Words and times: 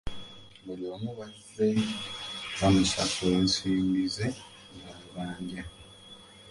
Buli 0.65 0.85
omu 0.95 1.11
bazze 1.19 1.67
bamusasula 2.59 3.35
ensimbi 3.43 4.03
ze 4.15 4.27
z'abanja 4.93 5.63